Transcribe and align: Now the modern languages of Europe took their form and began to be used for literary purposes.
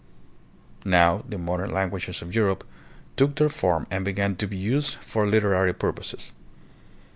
Now 0.83 1.23
the 1.29 1.37
modern 1.37 1.69
languages 1.69 2.23
of 2.23 2.33
Europe 2.33 2.65
took 3.17 3.35
their 3.35 3.49
form 3.49 3.85
and 3.91 4.03
began 4.03 4.35
to 4.37 4.47
be 4.47 4.57
used 4.57 4.95
for 4.95 5.27
literary 5.27 5.75
purposes. 5.75 6.31